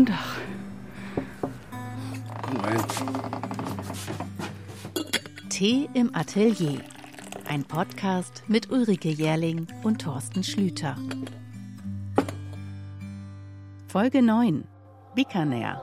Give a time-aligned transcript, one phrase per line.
[0.00, 0.40] Guten Tag.
[2.42, 2.80] Komm rein.
[5.50, 6.80] Tee im Atelier.
[7.46, 10.96] Ein Podcast mit Ulrike Jährling und Thorsten Schlüter.
[13.88, 14.64] Folge 9.
[15.14, 15.82] Bikaner.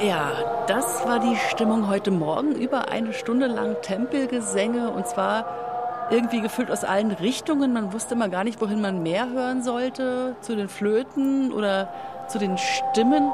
[0.00, 0.32] Ja,
[0.66, 2.56] das war die Stimmung heute Morgen.
[2.56, 5.65] Über eine Stunde lang Tempelgesänge und zwar
[6.10, 7.72] irgendwie gefüllt aus allen Richtungen.
[7.72, 10.36] Man wusste immer gar nicht, wohin man mehr hören sollte.
[10.40, 11.92] Zu den Flöten oder
[12.28, 13.30] zu den Stimmen.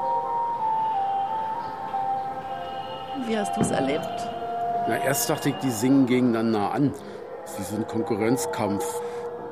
[3.27, 4.29] Wie hast du es erlebt?
[4.89, 6.93] Na, erst dachte ich, die singen gegeneinander an.
[7.57, 8.84] Wie so ein Konkurrenzkampf,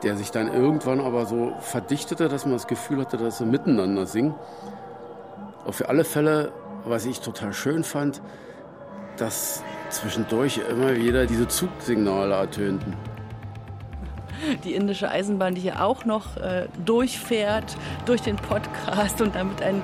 [0.03, 4.07] der sich dann irgendwann aber so verdichtete, dass man das Gefühl hatte, dass sie miteinander
[4.07, 4.35] singen.
[5.67, 6.53] Auf alle Fälle
[6.85, 8.21] was ich total schön fand,
[9.17, 12.97] dass zwischendurch immer wieder diese Zugsignale ertönten.
[14.65, 19.83] Die indische Eisenbahn, die hier auch noch äh, durchfährt durch den Podcast und damit einen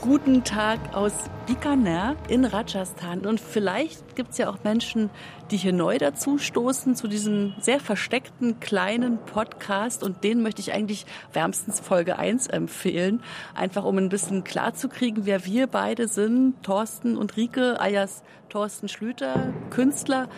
[0.00, 1.12] guten Tag aus
[1.46, 3.26] Bikaner in Rajasthan.
[3.26, 5.10] Und vielleicht gibt es ja auch Menschen,
[5.50, 10.02] die hier neu dazu stoßen zu diesem sehr versteckten kleinen Podcast.
[10.02, 13.22] Und den möchte ich eigentlich wärmstens Folge 1 empfehlen.
[13.54, 16.62] Einfach um ein bisschen klarzukriegen, wer wir beide sind.
[16.62, 20.28] Thorsten und Rike, alias Thorsten Schlüter, Künstler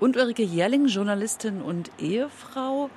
[0.00, 2.90] und Ulrike Jährling, Journalistin und Ehefrau.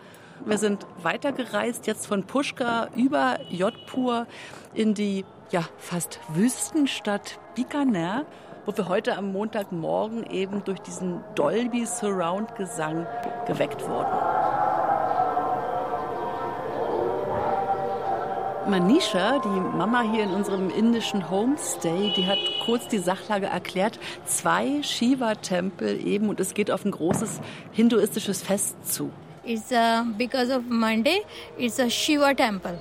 [0.45, 4.27] Wir sind weitergereist, jetzt von Pushkar über Jodhpur
[4.73, 8.25] in die ja, fast Wüstenstadt Bikaner,
[8.65, 13.05] wo wir heute am Montagmorgen eben durch diesen Dolby Surround Gesang
[13.45, 14.70] geweckt wurden.
[18.67, 23.99] Manisha, die Mama hier in unserem indischen Homestay, die hat kurz die Sachlage erklärt.
[24.25, 29.11] Zwei Shiva-Tempel eben und es geht auf ein großes hinduistisches Fest zu.
[29.43, 31.23] It's uh, because of Monday,
[31.57, 32.79] it's a Shiva temple.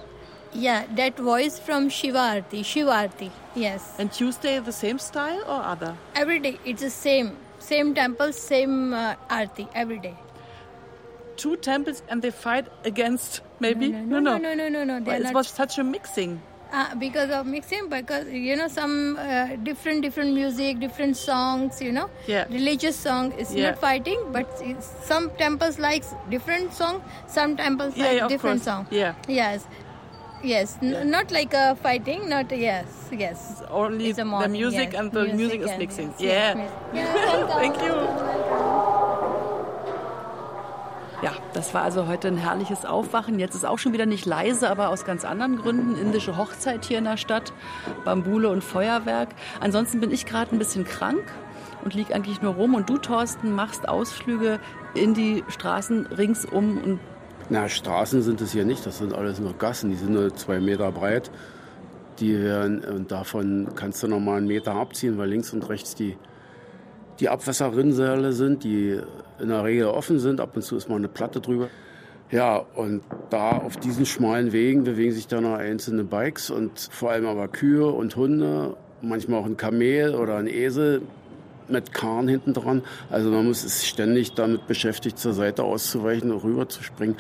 [0.53, 2.63] Yeah, that voice from Shivarti.
[2.63, 3.95] Shivarti, yes.
[3.99, 5.95] And Tuesday the same style or other?
[6.15, 10.17] Every day it's the same, same temple, same uh, arti every day.
[11.43, 14.99] Two temples and they fight against maybe No, no, no, no, no, no.
[14.99, 15.05] no.
[15.11, 16.33] Well, it was such a mixing.
[16.78, 21.81] uh, because of mixing, because you know some uh, different, different music, different songs.
[21.87, 22.45] You know, Yeah.
[22.59, 23.71] religious song is Yeah.
[23.71, 24.47] not fighting, but
[25.12, 27.03] some temples likes different song,
[27.39, 28.71] some temples Yeah, like yeah, different course.
[28.71, 28.87] song.
[29.01, 29.15] Yeah.
[29.41, 29.67] Yes.
[30.53, 32.87] Yes, N- not like a fighting, not yes,
[33.25, 33.43] yes.
[33.83, 35.01] Only It's a the music yes.
[35.03, 36.15] and the music, is mixing.
[36.19, 36.71] yes, yeah.
[36.95, 37.47] Yeah.
[37.59, 38.90] Thank you.
[41.23, 43.39] Ja, das war also heute ein herrliches Aufwachen.
[43.39, 45.95] Jetzt ist auch schon wieder nicht leise, aber aus ganz anderen Gründen.
[45.95, 47.53] Indische Hochzeit hier in der Stadt,
[48.07, 49.29] Bambule und Feuerwerk.
[49.61, 51.23] Ansonsten bin ich gerade ein bisschen krank
[51.85, 52.75] und lieg eigentlich nur rum.
[52.75, 54.61] Und du, Thorsten, machst Ausflüge
[54.95, 57.01] in die Straßen ringsum und
[57.51, 60.59] Na, Straßen sind es hier nicht, das sind alles nur Gassen, die sind nur zwei
[60.59, 61.31] Meter breit.
[62.19, 65.95] Die werden, und davon kannst du noch mal einen Meter abziehen, weil links und rechts
[65.95, 66.17] die,
[67.19, 69.01] die Abwässerrinnsale sind, die
[69.41, 70.41] in der Regel offen sind.
[70.41, 71.69] Ab und zu ist mal eine Platte drüber.
[72.31, 77.11] Ja, und da auf diesen schmalen Wegen bewegen sich dann noch einzelne Bikes und vor
[77.11, 81.03] allem aber Kühe und Hunde, manchmal auch ein Kamel oder ein Esel
[81.69, 82.83] mit Karren hinten dran.
[83.11, 87.17] Also man muss es ständig damit beschäftigt, zur Seite auszuweichen und rüber zu springen.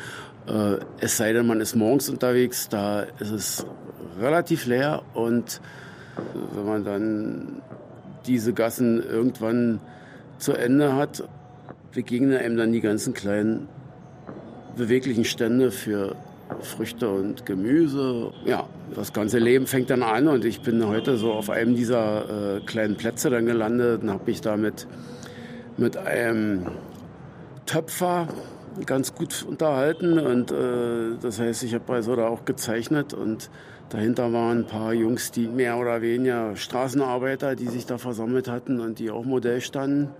[0.46, 3.66] Äh, es sei denn, man ist morgens unterwegs, da ist es
[4.20, 5.60] relativ leer und
[6.54, 7.62] wenn man dann
[8.26, 9.80] diese Gassen irgendwann
[10.38, 11.24] zu Ende hat,
[11.92, 13.68] begegnen einem dann die ganzen kleinen
[14.76, 16.16] beweglichen Stände für
[16.60, 18.32] Früchte und Gemüse.
[18.44, 22.56] Ja, das ganze Leben fängt dann an und ich bin heute so auf einem dieser
[22.56, 24.86] äh, kleinen Plätze dann gelandet und habe mich da mit,
[25.76, 26.66] mit einem
[27.66, 28.28] Töpfer
[28.86, 33.50] ganz gut unterhalten und äh, das heißt, ich habe also da auch gezeichnet und
[33.90, 38.80] dahinter waren ein paar Jungs, die mehr oder weniger Straßenarbeiter, die sich da versammelt hatten
[38.80, 40.10] und die auch Modell standen.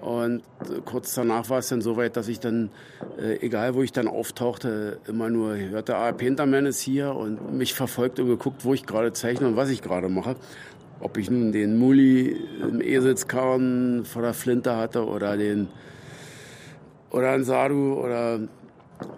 [0.00, 0.42] Und
[0.84, 2.70] kurz danach war es dann so weit, dass ich dann,
[3.18, 7.74] äh, egal wo ich dann auftauchte, immer nur hörte, ah, Painterman ist hier und mich
[7.74, 10.36] verfolgt und geguckt, wo ich gerade zeichne und was ich gerade mache.
[11.00, 15.68] Ob ich nun den Muli im Eselskarren vor der Flinte hatte oder den
[17.10, 18.40] oder ein Sadhu oder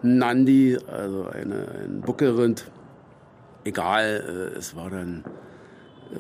[0.03, 2.71] Nandi, also eine, ein Buckelrind.
[3.65, 5.25] Egal, äh, es war dann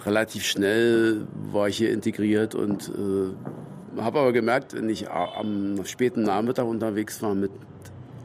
[0.04, 3.32] relativ schnell, war ich hier integriert und äh,
[4.00, 7.50] habe aber gemerkt, wenn ich am späten Nachmittag unterwegs war mit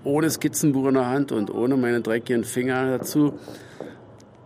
[0.03, 3.33] ohne Skizzenbuch in der Hand und ohne meine dreckigen Finger dazu,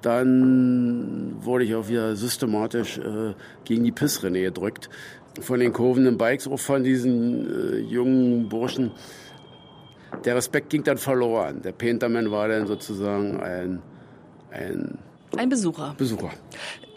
[0.01, 3.33] dann wurde ich auch wieder systematisch äh,
[3.65, 4.89] gegen die Pissrinne gedrückt.
[5.41, 8.91] Von den kurvenden Bikes, auch von diesen äh, jungen Burschen.
[10.25, 11.61] der Respekt ging dann verloren.
[11.61, 13.81] Der Painterman war dann sozusagen ein,
[14.51, 14.99] ein
[15.35, 15.95] ein Besucher.
[15.97, 16.31] Besucher.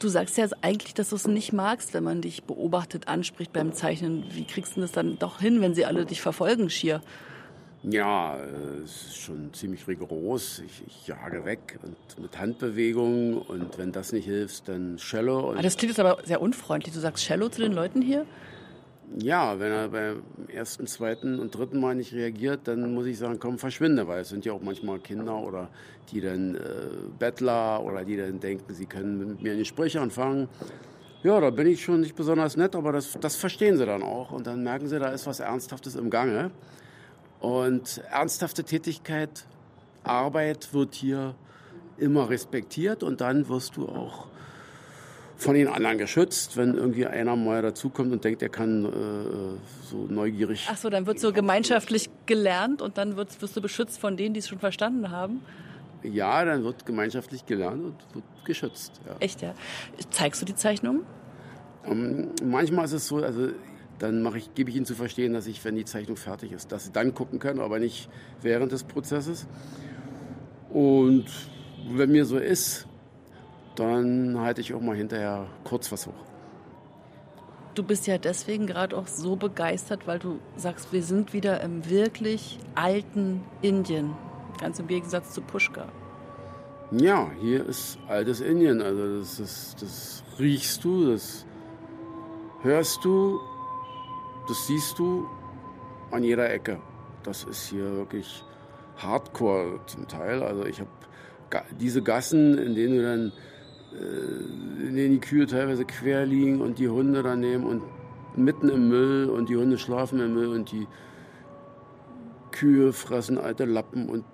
[0.01, 3.73] Du sagst ja eigentlich, dass du es nicht magst, wenn man dich beobachtet, anspricht beim
[3.73, 4.25] Zeichnen.
[4.31, 7.01] Wie kriegst du das dann doch hin, wenn sie alle dich verfolgen, schier?
[7.83, 8.37] Ja,
[8.85, 10.63] es ist schon ziemlich rigoros.
[10.67, 15.55] Ich, ich jage weg und mit Handbewegungen und wenn das nicht hilft, dann Cello.
[15.57, 16.95] Ah, das klingt jetzt aber sehr unfreundlich.
[16.95, 18.27] Du sagst Cello zu den Leuten hier?
[19.19, 23.39] Ja, wenn er beim ersten, zweiten und dritten Mal nicht reagiert, dann muss ich sagen,
[23.41, 25.69] komm, verschwinde, weil es sind ja auch manchmal Kinder oder
[26.13, 26.61] die dann äh,
[27.19, 30.49] Bettler oder die dann denken, sie können mit mir ein Gespräch anfangen.
[31.25, 34.31] Ja, da bin ich schon nicht besonders nett, aber das, das verstehen sie dann auch
[34.31, 36.53] und dann merken sie, da ist was Ernsthaftes im Gange.
[37.41, 39.45] Und ernsthafte Tätigkeit,
[40.05, 41.35] Arbeit wird hier
[41.99, 44.30] immer respektiert und dann wirst du auch
[45.41, 50.07] von den anderen geschützt, wenn irgendwie einer mal dazukommt und denkt, er kann äh, so
[50.07, 50.69] neugierig.
[50.71, 54.35] Ach so, dann wird so gemeinschaftlich gelernt und dann wirst, wirst du beschützt von denen,
[54.35, 55.41] die es schon verstanden haben?
[56.03, 59.01] Ja, dann wird gemeinschaftlich gelernt und wird geschützt.
[59.07, 59.17] Ja.
[59.21, 59.55] Echt, ja.
[60.11, 61.05] Zeigst du die Zeichnungen?
[61.87, 63.49] Ähm, manchmal ist es so, also
[63.99, 66.71] dann mache ich, gebe ich ihnen zu verstehen, dass ich, wenn die Zeichnung fertig ist,
[66.71, 68.11] dass sie dann gucken können, aber nicht
[68.43, 69.47] während des Prozesses.
[70.69, 71.25] Und
[71.91, 72.87] wenn mir so ist,
[73.77, 76.13] dann halte ich auch mal hinterher kurz was hoch.
[77.75, 81.89] Du bist ja deswegen gerade auch so begeistert, weil du sagst, wir sind wieder im
[81.89, 84.17] wirklich alten Indien.
[84.61, 85.89] Ganz im Gegensatz zu Pushkar.
[86.91, 88.83] Ja, hier ist altes Indien.
[88.83, 91.47] Also das, ist, das riechst du, das
[92.63, 93.39] hörst du,
[94.49, 95.29] das siehst du
[96.11, 96.81] an jeder Ecke.
[97.23, 98.45] Das ist hier wirklich
[98.97, 100.43] Hardcore zum Teil.
[100.43, 100.91] Also ich habe
[101.79, 103.33] diese Gassen, in denen du dann
[103.93, 107.83] in denen die Kühe teilweise quer liegen und die Hunde daneben und
[108.37, 110.87] mitten im Müll und die Hunde schlafen im Müll und die
[112.53, 114.25] Kühe fressen alte Lappen und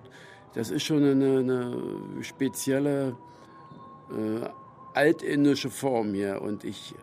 [0.55, 1.76] das ist schon eine, eine
[2.23, 3.17] spezielle
[4.11, 4.49] äh,
[4.94, 6.94] altindische Form hier und ich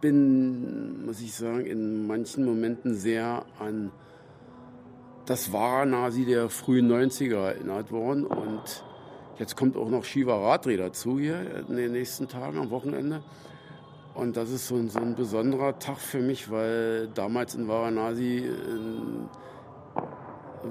[0.00, 3.90] bin, muss ich sagen, in manchen Momenten sehr an
[5.26, 8.84] das Varanasi der frühen 90er erinnert worden und
[9.38, 13.22] Jetzt kommt auch noch Shiva Ratri dazu hier in den nächsten Tagen am Wochenende.
[14.14, 18.38] Und das ist so ein, so ein besonderer Tag für mich, weil damals in Varanasi
[18.38, 18.50] äh,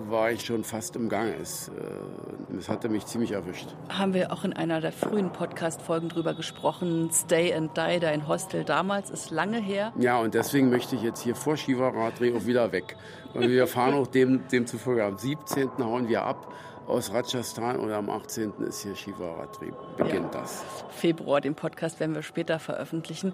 [0.10, 1.34] war ich schon fast im Gange.
[1.42, 3.70] Es, äh, es hatte mich ziemlich erwischt.
[3.88, 7.10] Haben wir auch in einer der frühen Podcast-Folgen drüber gesprochen.
[7.14, 9.94] Stay and Die, dein Hostel damals, ist lange her.
[9.98, 12.98] Ja, und deswegen möchte ich jetzt hier vor Shiva Ratri auch wieder weg.
[13.34, 15.70] Und wir fahren auch dem, demzufolge am 17.
[15.80, 16.52] hauen wir ab
[16.88, 18.54] aus Rajasthan und am 18.
[18.62, 19.74] ist hier Shivaratri.
[19.98, 20.42] Beginnt ja.
[20.42, 20.64] das.
[20.90, 23.34] Februar, den Podcast werden wir später veröffentlichen.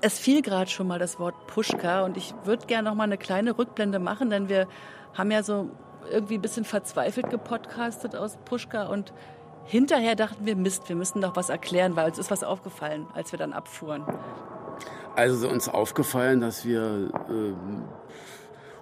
[0.00, 3.18] Es fiel gerade schon mal das Wort Pushka und ich würde gerne noch mal eine
[3.18, 4.66] kleine Rückblende machen, denn wir
[5.14, 5.70] haben ja so
[6.10, 9.12] irgendwie ein bisschen verzweifelt gepodcastet aus Pushka und
[9.64, 13.30] hinterher dachten wir, Mist, wir müssen doch was erklären, weil uns ist was aufgefallen, als
[13.30, 14.04] wir dann abfuhren.
[15.14, 17.52] Also uns aufgefallen, dass wir äh,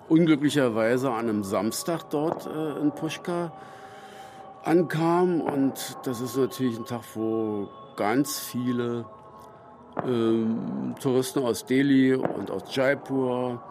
[0.09, 3.53] unglücklicherweise an einem Samstag dort äh, in Pushka
[4.69, 5.41] ankam.
[5.41, 9.07] Und das ist natürlich ein Tag, wo ganz viele
[10.05, 13.63] ähm, Touristen aus Delhi und aus Jaipur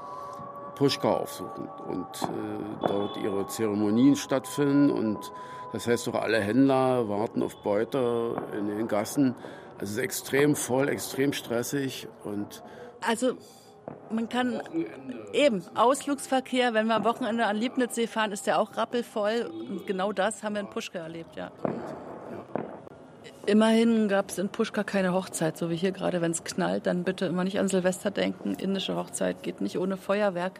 [0.75, 4.91] Pushkar aufsuchen und äh, dort ihre Zeremonien stattfinden.
[4.91, 5.31] Und
[5.73, 9.35] das heißt auch, alle Händler warten auf Beute in den Gassen.
[9.79, 12.63] Also es ist extrem voll, extrem stressig und
[13.01, 13.33] also
[14.11, 14.61] man kann
[15.33, 19.51] eben Ausflugsverkehr, wenn wir am Wochenende an Liebnitzsee fahren, ist der auch rappelvoll.
[19.69, 21.51] Und genau das haben wir in Puschka erlebt, ja.
[23.45, 27.05] Immerhin gab es in Puschka keine Hochzeit, so wie hier gerade, wenn es knallt, dann
[27.05, 28.55] bitte immer nicht an Silvester denken.
[28.55, 30.59] Indische Hochzeit geht nicht ohne Feuerwerk.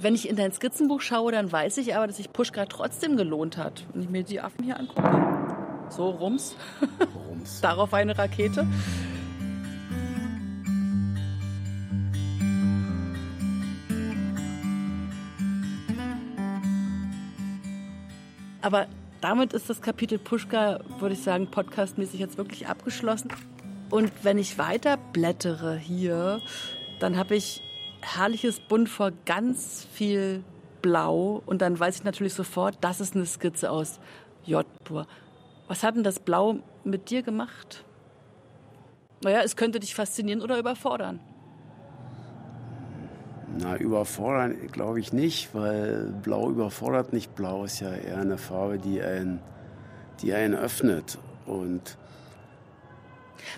[0.00, 3.56] Wenn ich in dein Skizzenbuch schaue, dann weiß ich aber, dass sich Puschka trotzdem gelohnt
[3.56, 3.84] hat.
[3.92, 5.38] Wenn ich mir die Affen hier angucke,
[5.90, 6.56] so rums,
[7.28, 7.60] rums.
[7.62, 8.66] darauf eine Rakete.
[18.68, 18.86] Aber
[19.22, 23.30] damit ist das Kapitel Puschka, würde ich sagen, podcastmäßig jetzt wirklich abgeschlossen.
[23.88, 26.42] Und wenn ich weiter blättere hier,
[27.00, 27.62] dann habe ich
[28.02, 30.44] herrliches Bunt vor ganz viel
[30.82, 31.42] Blau.
[31.46, 34.00] Und dann weiß ich natürlich sofort, das ist eine Skizze aus
[34.44, 35.06] Jodhpur.
[35.66, 37.86] Was hat denn das Blau mit dir gemacht?
[39.24, 41.20] Naja, es könnte dich faszinieren oder überfordern.
[43.60, 47.34] Na, überfordern glaube ich nicht, weil Blau überfordert nicht.
[47.34, 49.40] Blau ist ja eher eine Farbe, die einen,
[50.22, 51.18] die einen öffnet.
[51.46, 51.96] Und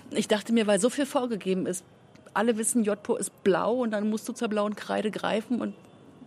[0.09, 1.85] ich dachte mir, weil so viel vorgegeben ist,
[2.33, 5.75] alle wissen, Jodpo ist blau und dann musst du zur blauen Kreide greifen und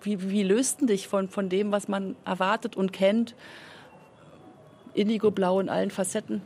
[0.02, 3.34] Wie, wie lösten dich von, von dem, was man erwartet und kennt?
[4.92, 6.42] Indigo-Blau in allen Facetten?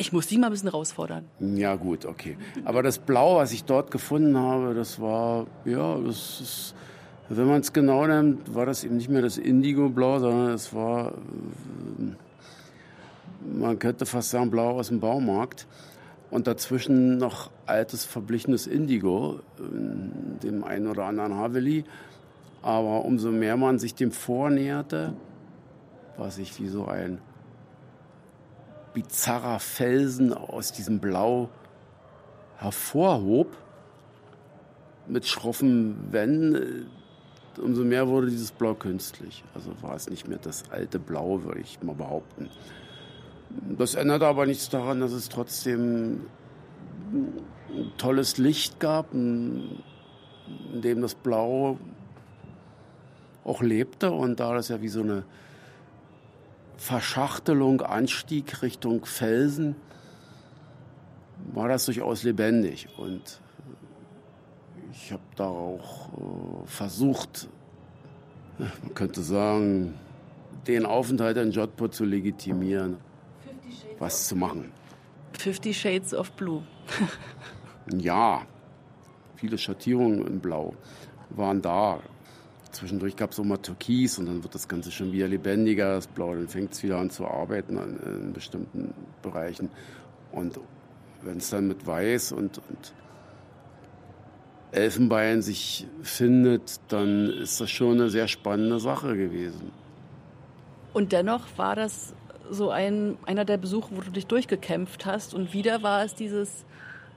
[0.00, 1.24] Ich muss die mal ein bisschen herausfordern.
[1.40, 2.38] Ja, gut, okay.
[2.64, 6.74] Aber das Blau, was ich dort gefunden habe, das war, ja, das ist,
[7.28, 11.08] wenn man es genau nimmt, war das eben nicht mehr das Indigo-Blau, sondern es war,
[11.08, 12.14] äh,
[13.58, 15.66] man könnte fast sagen, Blau aus dem Baumarkt.
[16.30, 21.84] Und dazwischen noch altes, verblichenes Indigo, in dem einen oder anderen Haveli.
[22.62, 25.14] Aber umso mehr man sich dem vornäherte,
[26.18, 27.18] was sich wie so ein
[28.94, 31.48] bizarrer Felsen aus diesem Blau
[32.56, 33.56] hervorhob,
[35.06, 36.90] mit schroffen Wänden,
[37.62, 39.42] umso mehr wurde dieses Blau künstlich.
[39.54, 42.50] Also war es nicht mehr das alte Blau, würde ich mal behaupten.
[43.78, 46.26] Das ändert aber nichts daran, dass es trotzdem
[47.12, 49.82] ein tolles Licht gab, in
[50.74, 51.78] dem das Blau
[53.44, 54.10] auch lebte.
[54.10, 55.24] Und da das ja wie so eine
[56.78, 59.76] Verschachtelung anstieg Richtung Felsen,
[61.52, 62.88] war das durchaus lebendig.
[62.96, 63.40] Und
[64.92, 67.48] ich habe da auch äh, versucht,
[68.58, 69.94] man könnte sagen,
[70.66, 72.96] den Aufenthalt in Jodhpur zu legitimieren
[73.98, 74.72] was zu machen.
[75.32, 76.62] Fifty Shades of Blue.
[77.92, 78.42] ja,
[79.36, 80.74] viele Schattierungen in Blau
[81.30, 82.00] waren da.
[82.72, 86.06] Zwischendurch gab es auch mal Türkis und dann wird das Ganze schon wieder lebendiger, das
[86.06, 89.70] Blau, dann fängt es wieder an zu arbeiten in, in bestimmten Bereichen.
[90.32, 90.60] Und
[91.22, 92.92] wenn es dann mit Weiß und, und
[94.70, 99.72] Elfenbein sich findet, dann ist das schon eine sehr spannende Sache gewesen.
[100.92, 102.14] Und dennoch war das
[102.50, 105.34] so ein, einer der Besuche, wo du dich durchgekämpft hast.
[105.34, 106.64] Und wieder war es dieses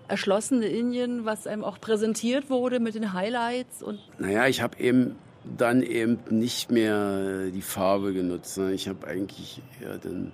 [0.07, 3.81] erschlossene Indien, was einem auch präsentiert wurde mit den Highlights.
[3.81, 8.57] Und naja, ich habe eben dann eben nicht mehr die Farbe genutzt.
[8.57, 10.31] Ich habe eigentlich eher den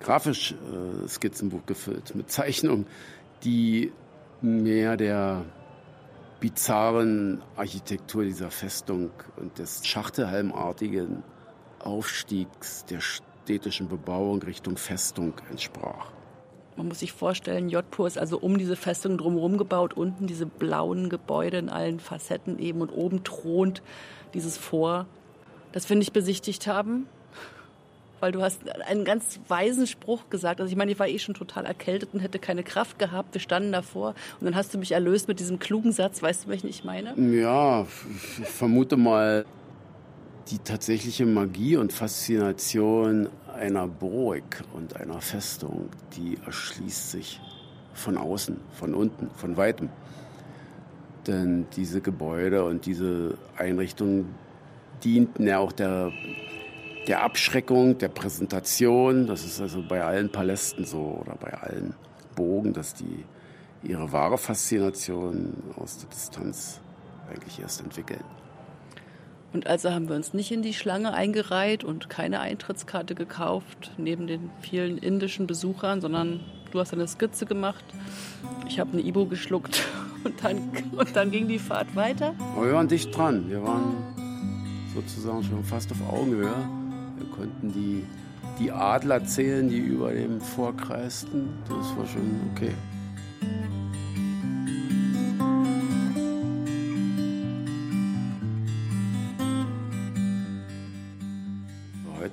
[0.00, 2.86] grafisch äh, Skizzenbuch gefüllt mit Zeichnungen,
[3.44, 3.92] die
[4.40, 5.44] mehr der
[6.40, 11.22] bizarren Architektur dieser Festung und des schachtelhalmartigen
[11.78, 16.10] Aufstiegs der städtischen Bebauung Richtung Festung entsprach.
[16.76, 21.10] Man muss sich vorstellen, Jodhpur ist also um diese Festung drumherum gebaut, unten diese blauen
[21.10, 23.82] Gebäude in allen Facetten eben und oben thront
[24.32, 25.06] dieses Vor,
[25.72, 27.06] das wir nicht besichtigt haben,
[28.20, 30.60] weil du hast einen ganz weisen Spruch gesagt.
[30.60, 33.34] Also ich meine, ich war eh schon total erkältet und hätte keine Kraft gehabt.
[33.34, 36.22] Wir standen davor und dann hast du mich erlöst mit diesem klugen Satz.
[36.22, 37.14] Weißt du, welchen ich meine?
[37.36, 37.86] Ja,
[38.40, 39.44] ich vermute mal,
[40.48, 47.40] die tatsächliche Magie und Faszination einer Burg und einer Festung, die erschließt sich
[47.94, 49.88] von außen, von unten, von weitem.
[51.26, 54.34] Denn diese Gebäude und diese Einrichtungen
[55.04, 56.10] dienten ja auch der,
[57.06, 59.26] der Abschreckung, der Präsentation.
[59.26, 61.94] Das ist also bei allen Palästen so oder bei allen
[62.34, 63.24] Bogen, dass die
[63.82, 66.80] ihre wahre Faszination aus der Distanz
[67.30, 68.24] eigentlich erst entwickeln.
[69.52, 74.26] Und also haben wir uns nicht in die Schlange eingereiht und keine Eintrittskarte gekauft, neben
[74.26, 76.40] den vielen indischen Besuchern, sondern
[76.70, 77.84] du hast eine Skizze gemacht.
[78.68, 79.86] Ich habe eine Ibo geschluckt
[80.24, 82.34] und dann, und dann ging die Fahrt weiter.
[82.56, 83.48] Aber wir waren dicht dran.
[83.50, 83.94] Wir waren
[84.94, 86.54] sozusagen schon fast auf Augenhöhe.
[87.18, 88.04] Wir konnten die,
[88.58, 91.48] die Adler zählen, die über dem vorkreisten.
[91.68, 92.72] Das war schon okay.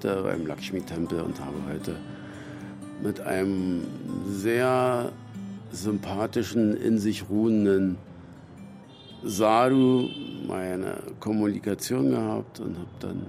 [0.04, 1.96] Heute beim Lakshmi-Tempel und habe heute
[3.02, 3.86] mit einem
[4.28, 5.12] sehr
[5.72, 7.98] sympathischen, in sich ruhenden
[9.24, 10.08] Sadhu
[10.48, 13.26] meine Kommunikation gehabt und habe dann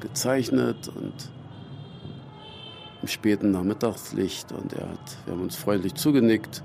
[0.00, 1.30] gezeichnet und
[3.02, 6.62] im späten Nachmittagslicht und er hat, wir haben uns freundlich zugenickt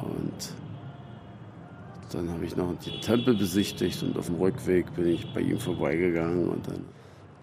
[0.00, 0.54] und
[2.10, 5.60] dann habe ich noch den Tempel besichtigt und auf dem Rückweg bin ich bei ihm
[5.60, 6.84] vorbeigegangen und dann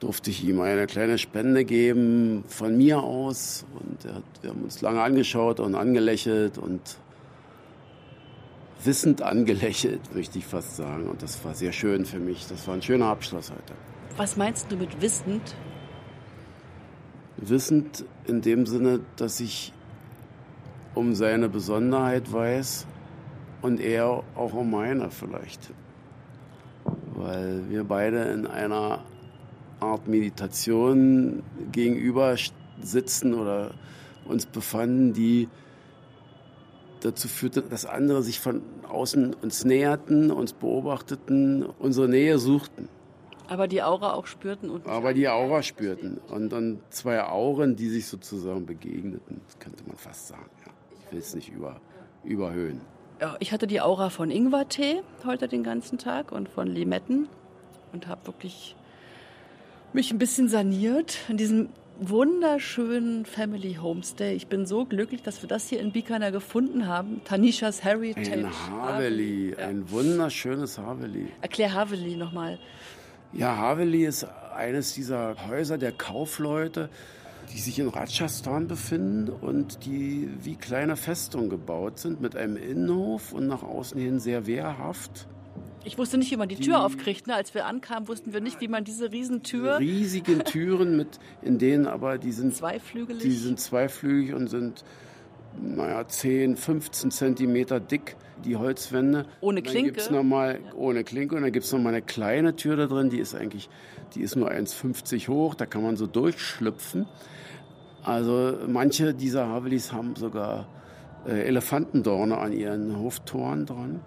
[0.02, 3.66] durfte ich ihm eine kleine Spende geben von mir aus.
[3.80, 6.82] Und hat, wir haben uns lange angeschaut und angelächelt und
[8.84, 11.08] wissend angelächelt, möchte ich fast sagen.
[11.08, 12.48] Und das war sehr schön für mich.
[12.48, 13.74] Das war ein schöner Abschluss heute.
[14.18, 15.56] Was meinst du mit wissend?
[17.38, 19.72] Wissend in dem Sinne, dass ich
[20.96, 22.88] um seine Besonderheit weiß
[23.62, 25.72] und er auch um meine vielleicht.
[27.14, 29.04] Weil wir beide in einer
[29.82, 32.36] Art Meditation gegenüber
[32.82, 33.74] sitzen oder
[34.26, 35.50] uns befanden, die
[37.02, 42.88] dazu führte, dass andere sich von außen uns näherten, uns beobachteten, unsere Nähe suchten.
[43.48, 44.70] Aber die Aura auch spürten.
[44.70, 46.20] Und Aber die Aura spürten.
[46.30, 50.50] Und dann zwei Auren, die sich sozusagen begegneten, könnte man fast sagen.
[50.66, 50.72] Ja.
[51.06, 51.82] Ich will es nicht über,
[52.24, 52.80] überhöhen.
[53.40, 57.28] Ich hatte die Aura von Ingwertee heute den ganzen Tag und von Limetten
[57.92, 58.76] und habe wirklich
[59.94, 61.70] mich ein bisschen saniert in diesem
[62.00, 64.34] wunderschönen Family Homestay.
[64.34, 67.22] Ich bin so glücklich, dass wir das hier in Bikaner gefunden haben.
[67.26, 68.32] Tanishas Heritage.
[68.32, 69.68] Ein Haveli, ja.
[69.68, 71.28] ein wunderschönes Haveli.
[71.42, 72.58] Erklär Haveli nochmal.
[73.34, 76.90] Ja, Haveli ist eines dieser Häuser der Kaufleute,
[77.54, 83.34] die sich in Rajasthan befinden und die wie kleine Festungen gebaut sind mit einem Innenhof
[83.34, 85.28] und nach außen hin sehr wehrhaft.
[85.84, 87.28] Ich wusste nicht, wie man die, die Tür aufkriegt.
[87.28, 87.36] Ne?
[87.36, 89.80] Als wir ankamen, wussten wir nicht, wie man diese Riesentür.
[89.80, 93.22] Riesigen Türen mit, in denen aber die sind zweiflügelig.
[93.22, 94.84] Die sind zweiflügig und sind
[95.60, 99.26] naja 10, 15 Zentimeter dick die Holzwände.
[99.42, 99.92] Ohne Klinke.
[99.92, 102.76] Dann gibt's noch mal, ohne Klinke und dann gibt es noch mal eine kleine Tür
[102.76, 103.70] da drin, die ist eigentlich,
[104.16, 107.06] die ist nur 1,50 hoch, da kann man so durchschlüpfen.
[108.04, 110.68] Also manche dieser Havelis haben sogar
[111.28, 114.00] äh, Elefantendorne an ihren Hoftoren dran.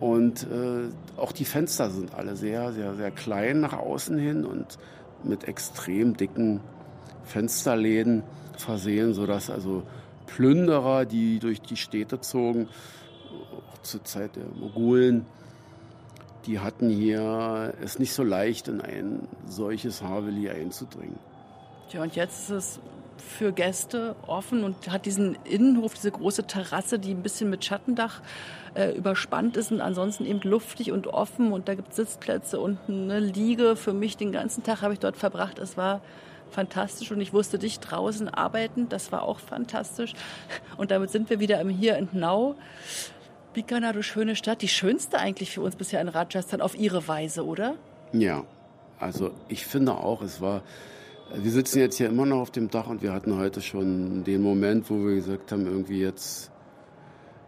[0.00, 4.78] Und äh, auch die Fenster sind alle sehr, sehr, sehr klein nach außen hin und
[5.24, 6.60] mit extrem dicken
[7.24, 8.22] Fensterläden
[8.56, 9.82] versehen, sodass also
[10.26, 12.68] Plünderer, die durch die Städte zogen,
[13.56, 15.24] auch zur Zeit der Mogulen,
[16.46, 21.18] die hatten hier es nicht so leicht, in ein solches Haveli einzudringen.
[21.90, 22.80] Tja, und jetzt ist es
[23.20, 28.20] für Gäste offen und hat diesen Innenhof, diese große Terrasse, die ein bisschen mit Schattendach
[28.74, 32.78] äh, überspannt ist und ansonsten eben luftig und offen und da gibt es Sitzplätze und
[32.88, 33.76] eine Liege.
[33.76, 35.58] Für mich den ganzen Tag habe ich dort verbracht.
[35.58, 36.00] Es war
[36.50, 40.12] fantastisch und ich wusste dich draußen arbeiten, das war auch fantastisch.
[40.76, 42.56] Und damit sind wir wieder im Hier und Now.
[43.52, 47.44] Bikaner, du schöne Stadt, die schönste eigentlich für uns bisher in Rajasthan auf ihre Weise,
[47.44, 47.74] oder?
[48.12, 48.44] Ja,
[48.98, 50.62] also ich finde auch, es war
[51.34, 54.42] wir sitzen jetzt hier immer noch auf dem Dach und wir hatten heute schon den
[54.42, 56.52] Moment, wo wir gesagt haben, irgendwie jetzt,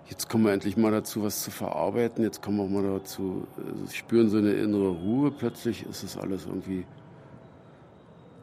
[0.09, 2.25] jetzt kommen wir endlich mal dazu, was zu verarbeiten.
[2.25, 5.31] Jetzt kommen wir auch mal dazu, also spüren so eine innere Ruhe.
[5.31, 6.87] Plötzlich ist es alles irgendwie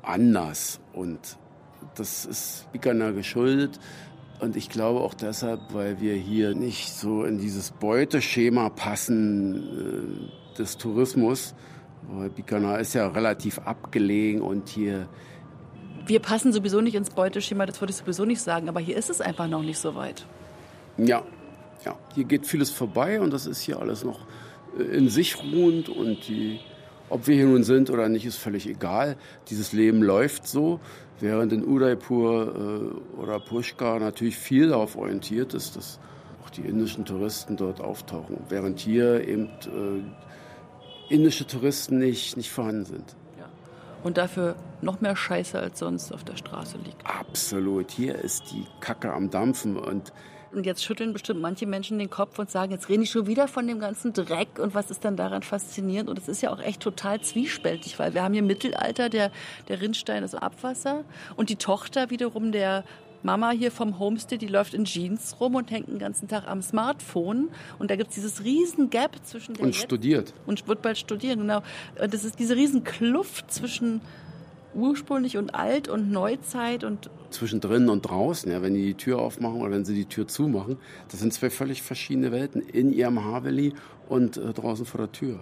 [0.01, 1.37] anders und
[1.95, 3.79] das ist Bikaner geschuldet.
[4.39, 10.57] Und ich glaube auch deshalb, weil wir hier nicht so in dieses Beuteschema passen äh,
[10.57, 11.55] des Tourismus,
[12.35, 15.07] Bikaner ist ja relativ abgelegen und hier.
[16.05, 19.09] Wir passen sowieso nicht ins Beuteschema, das würde ich sowieso nicht sagen, aber hier ist
[19.09, 20.25] es einfach noch nicht so weit.
[20.97, 21.23] Ja,
[21.83, 21.97] ja.
[22.13, 24.19] Hier geht vieles vorbei und das ist hier alles noch
[24.77, 26.59] äh, in sich ruhend und die,
[27.09, 29.17] ob wir hier nun sind oder nicht, ist völlig egal.
[29.49, 30.79] Dieses Leben läuft so,
[31.19, 35.99] während in Udaipur äh, oder Pushkar natürlich viel darauf orientiert ist, dass
[36.43, 40.03] auch die indischen Touristen dort auftauchen, während hier eben äh,
[41.09, 43.15] indische Touristen nicht, nicht vorhanden sind.
[43.37, 43.45] Ja.
[44.03, 47.05] Und dafür noch mehr Scheiße als sonst auf der Straße liegt.
[47.05, 47.91] Absolut.
[47.91, 50.11] Hier ist die Kacke am Dampfen und
[50.55, 53.49] und jetzt schütteln bestimmt manche Menschen den Kopf und sagen, jetzt rede ich schon wieder
[53.49, 56.09] von dem ganzen Dreck und was ist dann daran faszinierend?
[56.09, 59.31] Und es ist ja auch echt total zwiespältig, weil wir haben hier Mittelalter, der,
[59.67, 61.03] der Rinnstein ist Abwasser
[61.35, 62.85] und die Tochter wiederum der
[63.23, 66.61] Mama hier vom Homestay, die läuft in Jeans rum und hängt den ganzen Tag am
[66.61, 67.49] Smartphone.
[67.79, 70.33] Und da gibt es dieses riesen Gap zwischen der Und studiert.
[70.45, 71.61] Und wird bald studieren, genau.
[72.01, 74.01] Und das ist diese riesen Kluft zwischen
[74.75, 79.19] ursprünglich und alt und Neuzeit und zwischen drinnen und draußen, ja, wenn die die Tür
[79.19, 80.77] aufmachen oder wenn sie die Tür zumachen,
[81.09, 83.73] das sind zwei völlig verschiedene Welten in ihrem Haveli
[84.09, 85.39] und äh, draußen vor der Tür.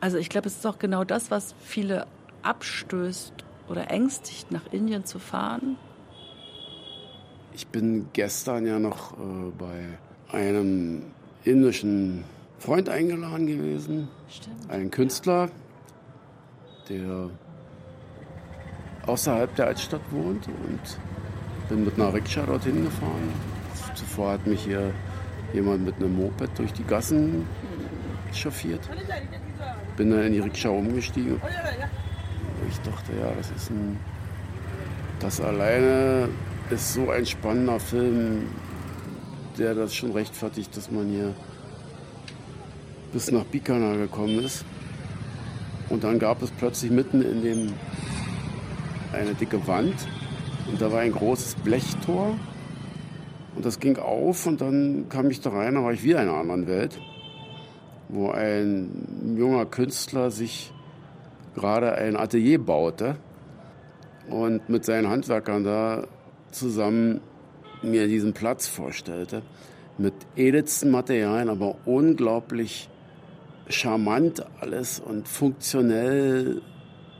[0.00, 2.06] Also ich glaube, es ist auch genau das, was viele
[2.42, 3.32] abstößt
[3.68, 5.76] oder ängstigt, nach Indien zu fahren,
[7.54, 9.16] ich bin gestern ja noch äh,
[9.58, 11.02] bei einem
[11.44, 12.24] indischen
[12.58, 14.08] Freund eingeladen gewesen.
[14.28, 14.70] Stimmt.
[14.70, 15.50] Ein Künstler,
[16.88, 17.30] der
[19.06, 20.98] außerhalb der Altstadt wohnt und
[21.68, 23.32] bin mit einer Rikscha dorthin gefahren.
[23.94, 24.92] Zuvor hat mich hier
[25.52, 27.46] jemand mit einem Moped durch die Gassen
[28.32, 28.88] chauffiert.
[29.96, 31.40] Bin dann in die Rikscha umgestiegen.
[32.70, 33.98] Ich dachte, ja, das ist ein.
[35.20, 36.28] Das alleine
[36.72, 38.48] ist so ein spannender Film,
[39.58, 41.34] der das schon rechtfertigt, dass man hier
[43.12, 44.64] bis nach Bikaner gekommen ist.
[45.90, 47.72] Und dann gab es plötzlich mitten in dem
[49.12, 49.94] eine dicke Wand
[50.70, 52.38] und da war ein großes Blechtor
[53.54, 56.30] und das ging auf und dann kam ich da rein, da war ich wieder in
[56.30, 56.98] einer anderen Welt,
[58.08, 60.72] wo ein junger Künstler sich
[61.54, 63.16] gerade ein Atelier baute
[64.30, 66.04] und mit seinen Handwerkern da
[66.52, 67.20] zusammen
[67.82, 69.42] mir diesen Platz vorstellte.
[69.98, 72.88] mit edelsten Materialien, aber unglaublich
[73.68, 76.62] charmant alles und funktionell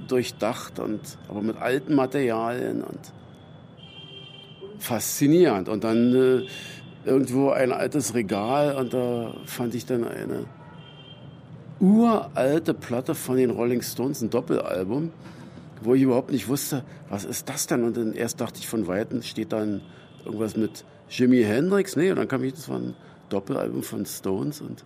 [0.08, 3.12] durchdacht und aber mit alten Materialien und
[4.78, 5.68] faszinierend.
[5.68, 10.46] Und dann äh, irgendwo ein altes Regal und da fand ich dann eine
[11.80, 15.10] uralte Platte von den Rolling Stones, ein Doppelalbum,
[15.84, 17.84] wo ich überhaupt nicht wusste, was ist das denn?
[17.84, 19.82] Und dann erst dachte ich von Weitem, steht dann
[20.24, 21.96] irgendwas mit Jimi Hendrix.
[21.96, 22.94] Nee, und dann kam ich, das war ein
[23.28, 24.84] Doppelalbum von Stones und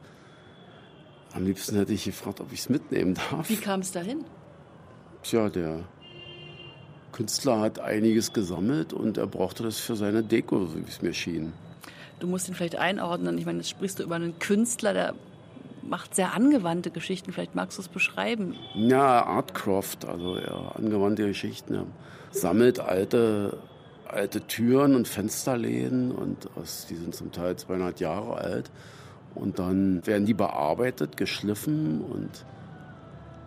[1.32, 3.48] am liebsten hätte ich gefragt, ob ich es mitnehmen darf.
[3.50, 4.24] Wie kam es dahin?
[5.22, 5.84] Tja, der
[7.12, 11.12] Künstler hat einiges gesammelt und er brauchte das für seine Deko, so wie es mir
[11.12, 11.52] schien.
[12.20, 13.36] Du musst ihn vielleicht einordnen.
[13.36, 15.14] Ich meine, jetzt sprichst du über einen Künstler, der
[15.88, 17.32] macht sehr angewandte Geschichten.
[17.32, 18.56] Vielleicht magst du es beschreiben.
[18.74, 21.74] Ja, Artcroft, also ja, angewandte Geschichten.
[21.74, 21.86] Er
[22.30, 23.58] sammelt alte,
[24.06, 28.70] alte Türen und Fensterläden und aus, die sind zum Teil 200 Jahre alt.
[29.34, 32.44] Und dann werden die bearbeitet, geschliffen und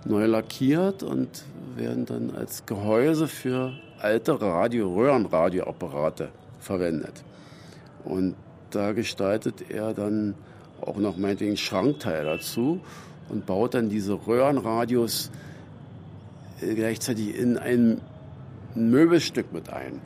[0.06, 1.44] neu lackiert und
[1.76, 7.24] werden dann als Gehäuse für alte Radio, Röhrenradioapparate verwendet.
[8.06, 8.36] Und
[8.72, 10.36] da gestaltet er dann
[10.82, 12.82] auch noch meinetwegen Schrankteil dazu
[13.30, 15.32] und baut dann diese Röhrenradios
[16.62, 18.02] äh, gleichzeitig in ein
[18.76, 20.02] Möbelstück mit ein.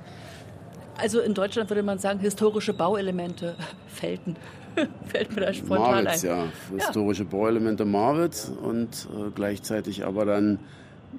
[0.97, 3.55] Also in Deutschland würde man sagen, historische Bauelemente,
[3.87, 4.35] Felten.
[5.05, 6.29] Fällt mir da spontan Marwitz, ein.
[6.29, 6.45] ja.
[6.75, 10.59] Historische Bauelemente Marwitz und äh, gleichzeitig aber dann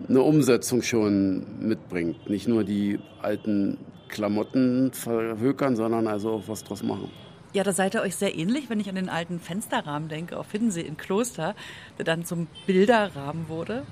[0.09, 2.29] eine Umsetzung schon mitbringt.
[2.29, 7.11] Nicht nur die alten Klamotten verhökern, sondern also auch was draus machen.
[7.55, 10.51] Ja, da seid ihr euch sehr ähnlich, wenn ich an den alten Fensterrahmen denke, auf
[10.51, 11.55] Hiddensee in Kloster,
[11.99, 13.85] der dann zum Bilderrahmen wurde.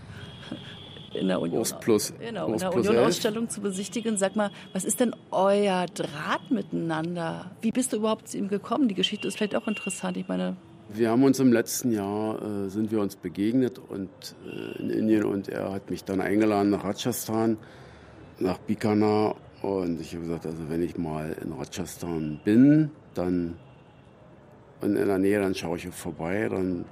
[1.14, 3.08] In der Union, plus- genau, in der plus Union elf.
[3.08, 4.16] Ausstellung zu besichtigen.
[4.16, 7.52] Sag mal, was ist denn euer Draht miteinander?
[7.60, 8.88] Wie bist du überhaupt zu ihm gekommen?
[8.88, 10.16] Die Geschichte ist vielleicht auch interessant.
[10.16, 10.56] Ich meine,
[10.88, 14.10] Wir haben uns im letzten Jahr äh, sind wir uns begegnet und
[14.44, 17.58] äh, in Indien und er hat mich dann eingeladen nach Rajasthan,
[18.40, 23.56] nach Bikaner und ich habe gesagt, also wenn ich mal in Rajasthan bin, dann
[24.80, 26.84] und in der Nähe, dann schaue ich vorbei, dann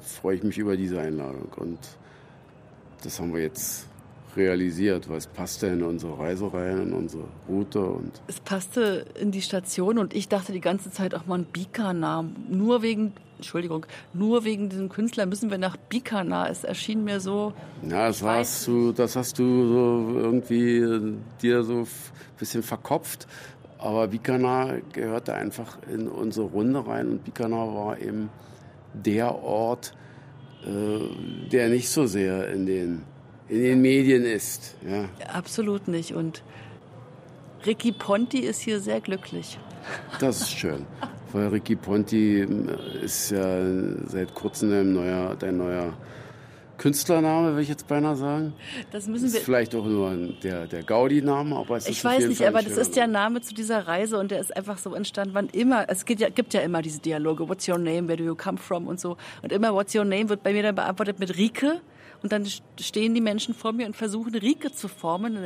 [0.00, 1.78] freue ich mich über diese Einladung und
[3.02, 3.86] das haben wir jetzt
[4.36, 9.30] realisiert, weil es passte in unsere Reise rein, in unsere Route und es passte in
[9.32, 12.24] die Station und ich dachte die ganze Zeit auch mal ein Bikaner.
[12.48, 16.48] Nur wegen, Entschuldigung, nur wegen diesem Künstler müssen wir nach Bikaner.
[16.50, 17.52] Es erschien mir so,
[17.82, 21.86] Ja, das, warst du, das hast du so irgendwie äh, dir so ein
[22.38, 23.26] bisschen verkopft.
[23.78, 28.30] Aber Bikaner gehörte einfach in unsere Runde rein und Bikaner war eben
[28.94, 29.94] der Ort,
[30.64, 33.02] äh, der nicht so sehr in den,
[33.48, 34.76] in den Medien ist.
[34.88, 35.08] Ja.
[35.32, 36.14] absolut nicht.
[36.14, 36.42] Und
[37.66, 39.58] Ricky Ponti ist hier sehr glücklich.
[40.20, 40.86] Das ist schön.
[41.32, 43.60] Weil Ricky Ponti äh, ist ja
[44.06, 45.92] seit kurzem ein neuer, dein neuer
[46.78, 48.54] Künstlername, will ich jetzt beinahe sagen.
[48.92, 49.40] Das müssen Ist wir.
[49.40, 52.76] vielleicht auch nur der, der Gaudi-Name, aber es ist Ich weiß nicht, Fall aber das
[52.76, 53.26] ist der Name.
[53.26, 55.88] Name zu dieser Reise und der ist einfach so entstanden, wann immer.
[55.88, 58.56] Es gibt ja, gibt ja immer diese Dialoge, what's your name, where do you come
[58.56, 59.16] from und so.
[59.42, 61.80] Und immer what's your name wird bei mir dann beantwortet mit Rike.
[62.26, 62.44] Und dann
[62.80, 65.36] stehen die Menschen vor mir und versuchen Rike zu formen.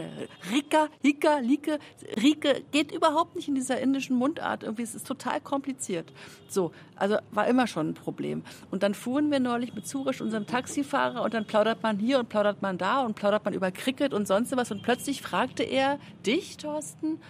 [0.50, 1.78] Rika, Hika, Like.
[2.16, 4.62] Rike geht überhaupt nicht in dieser indischen Mundart.
[4.62, 6.10] Irgendwie es ist total kompliziert.
[6.48, 8.44] So, also war immer schon ein Problem.
[8.70, 12.30] Und dann fuhren wir neulich mit Zurich, unserem Taxifahrer, und dann plaudert man hier und
[12.30, 14.70] plaudert man da und plaudert man über Cricket und sonst was.
[14.70, 17.20] Und plötzlich fragte er dich, Thorsten,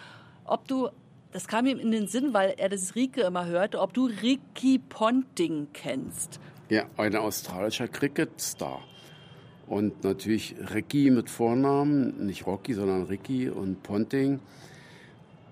[0.44, 0.90] ob du,
[1.32, 4.78] das kam ihm in den Sinn, weil er das Rike immer hörte, ob du Ricky
[4.78, 6.38] Ponting kennst.
[6.68, 8.84] Ja, ein australischer Cricket-Star.
[9.70, 14.40] Und natürlich Ricky mit Vornamen, nicht Rocky, sondern Ricky und Ponting.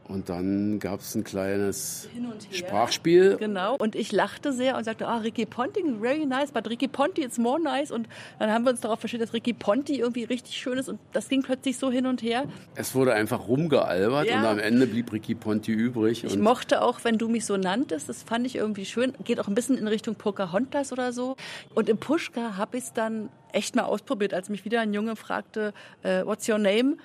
[0.09, 2.09] Und dann gab es ein kleines.
[2.51, 3.37] Sprachspiel.
[3.39, 3.77] Genau.
[3.77, 7.39] Und ich lachte sehr und sagte, ah, Ricky Ponting, very nice, but Ricky Ponti, it's
[7.39, 7.91] more nice.
[7.91, 10.89] Und dann haben wir uns darauf verstanden, dass Ricky Ponti irgendwie richtig schön ist.
[10.89, 12.45] Und das ging plötzlich so hin und her.
[12.75, 14.39] Es wurde einfach rumgealbert Ja.
[14.41, 16.25] und am Ende blieb Ricky Ponti übrig.
[16.25, 19.13] Ich mochte auch, wenn du mich so nanntest, das fand ich irgendwie schön.
[19.25, 21.37] Geht auch ein bisschen in Richtung Pocahontas oder so.
[21.75, 25.17] Und im Pushka habe ich es dann echt mal ausprobiert, als mich wieder ein Junge
[25.17, 26.97] fragte, äh, what's your name?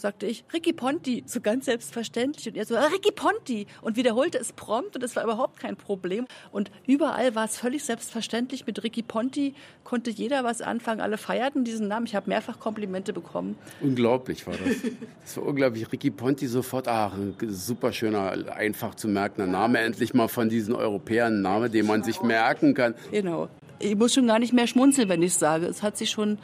[0.00, 2.48] Sagte ich, Ricky Ponti, so ganz selbstverständlich.
[2.48, 3.66] Und er so, ah, Ricky Ponti.
[3.82, 6.26] Und wiederholte es prompt und es war überhaupt kein Problem.
[6.52, 8.66] Und überall war es völlig selbstverständlich.
[8.66, 11.00] Mit Ricky Ponti konnte jeder was anfangen.
[11.00, 12.06] Alle feierten diesen Namen.
[12.06, 13.56] Ich habe mehrfach Komplimente bekommen.
[13.80, 14.76] unglaublich war das.
[15.22, 15.90] Das war unglaublich.
[15.92, 19.78] Ricky Ponti sofort, ach, ein super schöner, einfach zu merkender Name.
[19.78, 22.94] Endlich mal von diesen Europäern Name, den man sich merken kann.
[23.10, 23.48] Genau.
[23.78, 25.66] Ich muss schon gar nicht mehr schmunzeln, wenn ich sage.
[25.66, 26.38] Es hat sich schon,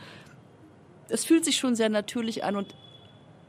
[1.08, 2.74] es fühlt sich schon sehr natürlich an und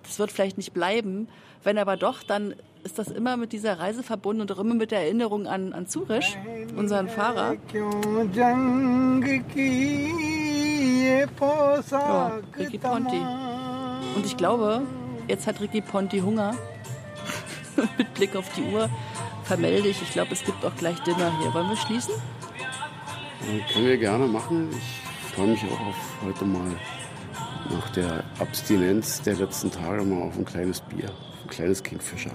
[0.08, 1.28] das wird vielleicht nicht bleiben.
[1.64, 4.92] Wenn aber doch, dann ist das immer mit dieser Reise verbunden und auch immer mit
[4.92, 6.38] der Erinnerung an, an Zurisch,
[6.76, 7.56] unseren Fahrer.
[11.92, 13.22] Ja, Ricky Ponti.
[14.16, 14.84] Und ich glaube,
[15.28, 16.56] jetzt hat Ricky Ponti Hunger.
[17.98, 18.90] mit Blick auf die Uhr
[19.44, 20.02] vermelde ich.
[20.02, 21.54] Ich glaube, es gibt auch gleich Dinner hier.
[21.54, 22.14] Wollen wir schließen?
[23.72, 24.70] Können wir gerne machen.
[24.72, 26.76] Ich freue mich auch auf heute mal
[27.72, 32.32] nach der Abstinenz der letzten Tage mal auf ein kleines Bier, auf ein kleines Kingfisher.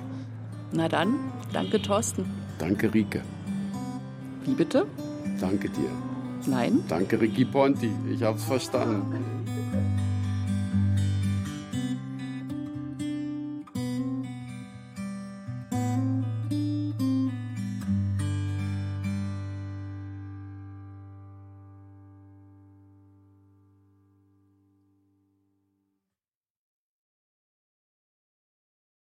[0.72, 2.24] Na dann, danke Thorsten.
[2.58, 3.22] Danke Rike.
[4.44, 4.86] Wie bitte?
[5.40, 5.90] Danke dir.
[6.46, 6.80] Nein.
[6.88, 7.90] Danke Ricky Ponti.
[8.10, 9.41] Ich hab's verstanden.